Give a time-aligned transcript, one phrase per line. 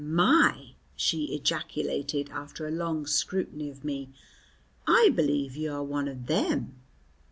[0.03, 4.09] "My," she ejaculated after a long scrutiny of me,
[4.87, 6.73] "I b'lieve you are one of them!"